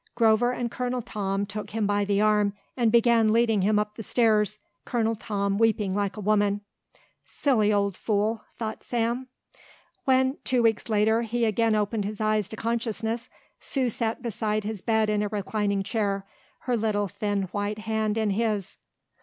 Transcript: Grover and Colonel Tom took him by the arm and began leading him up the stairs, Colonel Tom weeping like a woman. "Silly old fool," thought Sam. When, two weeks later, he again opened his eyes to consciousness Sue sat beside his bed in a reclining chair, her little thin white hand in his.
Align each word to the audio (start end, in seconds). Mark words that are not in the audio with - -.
Grover 0.15 0.51
and 0.51 0.71
Colonel 0.71 1.03
Tom 1.03 1.45
took 1.45 1.69
him 1.69 1.85
by 1.85 2.05
the 2.05 2.19
arm 2.21 2.53
and 2.75 2.91
began 2.91 3.31
leading 3.31 3.61
him 3.61 3.77
up 3.77 3.97
the 3.97 4.01
stairs, 4.01 4.57
Colonel 4.83 5.13
Tom 5.15 5.59
weeping 5.59 5.93
like 5.93 6.17
a 6.17 6.21
woman. 6.21 6.61
"Silly 7.23 7.71
old 7.71 7.95
fool," 7.95 8.43
thought 8.57 8.81
Sam. 8.81 9.27
When, 10.05 10.37
two 10.43 10.63
weeks 10.63 10.89
later, 10.89 11.21
he 11.21 11.45
again 11.45 11.75
opened 11.75 12.05
his 12.05 12.19
eyes 12.19 12.49
to 12.49 12.55
consciousness 12.55 13.29
Sue 13.59 13.91
sat 13.91 14.23
beside 14.23 14.63
his 14.63 14.81
bed 14.81 15.07
in 15.07 15.21
a 15.21 15.27
reclining 15.29 15.83
chair, 15.83 16.25
her 16.61 16.75
little 16.75 17.07
thin 17.07 17.43
white 17.53 17.77
hand 17.77 18.17
in 18.17 18.31
his. 18.31 18.77